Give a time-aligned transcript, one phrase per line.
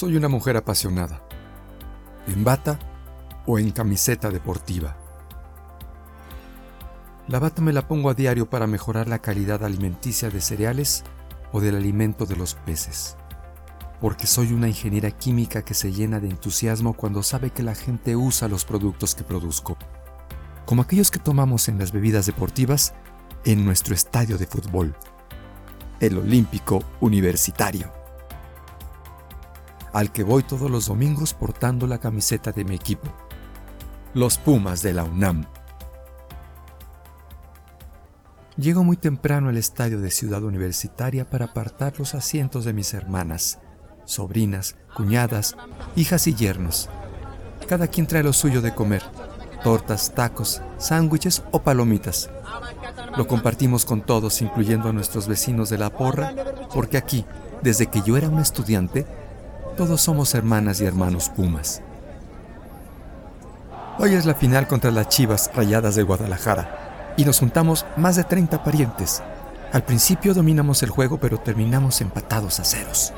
[0.00, 1.20] Soy una mujer apasionada,
[2.26, 2.78] en bata
[3.44, 4.96] o en camiseta deportiva.
[7.28, 11.04] La bata me la pongo a diario para mejorar la calidad alimenticia de cereales
[11.52, 13.18] o del alimento de los peces.
[14.00, 18.16] Porque soy una ingeniera química que se llena de entusiasmo cuando sabe que la gente
[18.16, 19.76] usa los productos que produzco,
[20.64, 22.94] como aquellos que tomamos en las bebidas deportivas
[23.44, 24.96] en nuestro estadio de fútbol,
[26.00, 27.99] el Olímpico Universitario,
[29.92, 33.08] al que voy todos los domingos portando la camiseta de mi equipo,
[34.14, 35.46] los Pumas de la UNAM.
[38.56, 43.58] Llego muy temprano al estadio de Ciudad Universitaria para apartar los asientos de mis hermanas,
[44.04, 45.56] sobrinas, cuñadas,
[45.96, 46.90] hijas y yernos.
[47.68, 49.02] Cada quien trae lo suyo de comer,
[49.62, 52.28] tortas, tacos, sándwiches o palomitas.
[53.16, 56.34] Lo compartimos con todos, incluyendo a nuestros vecinos de la porra,
[56.74, 57.24] porque aquí,
[57.62, 59.06] desde que yo era un estudiante,
[59.76, 61.82] todos somos hermanas y hermanos Pumas.
[63.98, 68.24] Hoy es la final contra las Chivas Rayadas de Guadalajara y nos juntamos más de
[68.24, 69.22] 30 parientes.
[69.72, 73.12] Al principio dominamos el juego, pero terminamos empatados a ceros.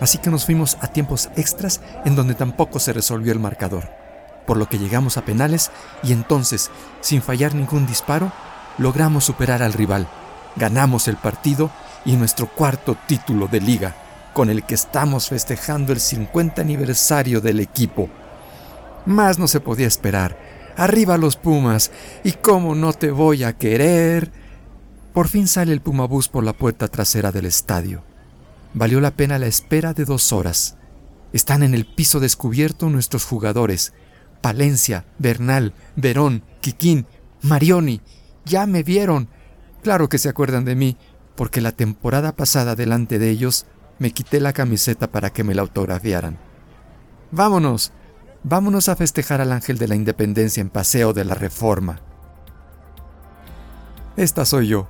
[0.00, 3.88] Así que nos fuimos a tiempos extras en donde tampoco se resolvió el marcador,
[4.46, 5.70] por lo que llegamos a penales
[6.02, 8.30] y entonces, sin fallar ningún disparo,
[8.76, 10.06] logramos superar al rival.
[10.56, 11.70] Ganamos el partido
[12.04, 13.94] y nuestro cuarto título de liga,
[14.38, 18.08] con el que estamos festejando el 50 aniversario del equipo.
[19.04, 20.38] Más no se podía esperar
[20.76, 21.90] Arriba los Pumas.
[22.22, 24.30] ¿Y cómo no te voy a querer?
[25.12, 28.04] Por fin sale el Pumabús por la puerta trasera del estadio.
[28.74, 30.76] Valió la pena la espera de dos horas.
[31.32, 33.92] Están en el piso descubierto nuestros jugadores.
[34.40, 37.06] Palencia, Bernal, Verón, Quiquín,
[37.42, 38.02] Marioni.
[38.44, 39.28] Ya me vieron.
[39.82, 40.96] Claro que se acuerdan de mí,
[41.34, 43.66] porque la temporada pasada delante de ellos
[43.98, 46.38] me quité la camiseta para que me la autografiaran.
[47.30, 47.92] Vámonos,
[48.44, 52.00] Vámonos a festejar al ángel de la independencia en Paseo de la Reforma.
[54.16, 54.88] Esta soy yo,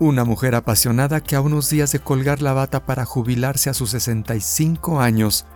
[0.00, 3.90] una mujer apasionada que a unos días de colgar la bata para jubilarse a sus
[3.90, 5.46] 65 años,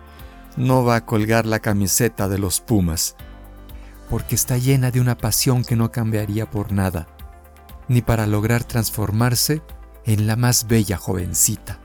[0.56, 3.16] no va a colgar la camiseta de los Pumas,
[4.08, 7.08] porque está llena de una pasión que no cambiaría por nada,
[7.88, 9.62] ni para lograr transformarse
[10.04, 11.79] en la más bella jovencita.